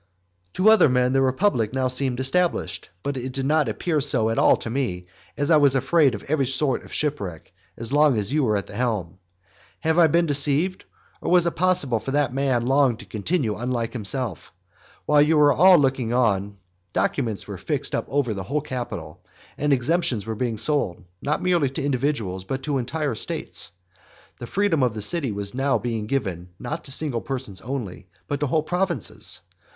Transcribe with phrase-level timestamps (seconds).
[0.53, 4.39] To other men the republic now seemed established, but it did not appear so at
[4.39, 5.05] all to me,
[5.37, 8.65] as I was afraid of every sort of shipwreck, as long as you were at
[8.65, 9.19] the helm.
[9.81, 10.85] Have I been deceived?
[11.21, 14.51] or, was it possible for that man long to continue unlike himself?
[15.05, 16.57] While you were all looking on,
[16.93, 19.23] documents were fixed up over the whole Capitol,
[19.55, 23.71] and exemptions were being sold, not merely to individuals, but to entire states.
[24.39, 28.07] The freedom of the city was also being given now not to single persons only,
[28.27, 29.41] but to whole provinces.